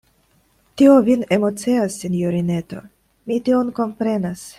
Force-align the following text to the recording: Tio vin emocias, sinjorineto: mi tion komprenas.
Tio 0.81 0.93
vin 1.09 1.25
emocias, 1.37 1.97
sinjorineto: 2.05 2.81
mi 3.29 3.39
tion 3.51 3.71
komprenas. 3.81 4.47